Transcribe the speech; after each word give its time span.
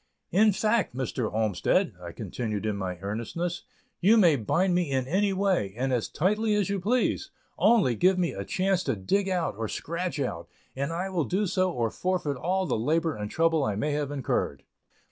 "In 0.31 0.51
fact, 0.51 0.95
Mr. 0.95 1.31
Olmsted," 1.31 1.93
I 2.01 2.11
continued 2.11 2.65
in 2.65 2.75
my 2.75 2.97
earnestness, 3.01 3.65
"you 3.99 4.17
may 4.17 4.35
bind 4.35 4.73
me 4.73 4.89
in 4.89 5.05
any 5.07 5.31
way, 5.31 5.75
and 5.77 5.93
as 5.93 6.09
tightly 6.09 6.55
as 6.55 6.71
you 6.71 6.79
please 6.79 7.29
only 7.59 7.93
give 7.93 8.17
me 8.17 8.31
a 8.31 8.43
chance 8.43 8.81
to 8.85 8.95
dig 8.95 9.29
out, 9.29 9.53
or 9.59 9.67
scratch 9.67 10.19
out, 10.19 10.49
and 10.75 10.91
I 10.91 11.09
will 11.11 11.25
do 11.25 11.45
so 11.45 11.71
or 11.71 11.91
forfeit 11.91 12.35
all 12.35 12.65
the 12.65 12.79
labor 12.79 13.15
and 13.15 13.29
trouble 13.29 13.63
I 13.63 13.75
may 13.75 13.91
have 13.91 14.09
incurred." 14.09 14.63